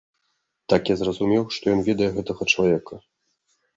Так 0.73 0.81
я 0.93 0.95
зразумеў, 1.01 1.43
што 1.57 1.63
ён 1.75 1.85
ведае 1.91 2.09
гэтага 2.19 2.51
чалавека. 2.53 2.93